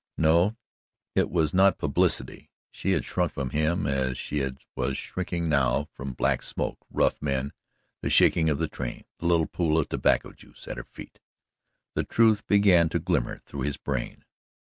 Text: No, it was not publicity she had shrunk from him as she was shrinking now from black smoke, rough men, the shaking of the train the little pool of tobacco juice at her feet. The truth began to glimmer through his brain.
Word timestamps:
No, 0.17 0.55
it 1.13 1.29
was 1.29 1.53
not 1.53 1.77
publicity 1.77 2.49
she 2.71 2.93
had 2.93 3.05
shrunk 3.05 3.33
from 3.33 3.51
him 3.51 3.85
as 3.85 4.17
she 4.17 4.43
was 4.75 4.97
shrinking 4.97 5.47
now 5.47 5.89
from 5.93 6.13
black 6.13 6.41
smoke, 6.41 6.79
rough 6.89 7.21
men, 7.21 7.53
the 8.01 8.09
shaking 8.09 8.49
of 8.49 8.57
the 8.57 8.67
train 8.67 9.05
the 9.19 9.27
little 9.27 9.45
pool 9.45 9.77
of 9.77 9.89
tobacco 9.89 10.31
juice 10.31 10.67
at 10.67 10.77
her 10.77 10.83
feet. 10.83 11.19
The 11.93 12.03
truth 12.03 12.47
began 12.47 12.89
to 12.89 12.97
glimmer 12.99 13.43
through 13.45 13.61
his 13.61 13.77
brain. 13.77 14.25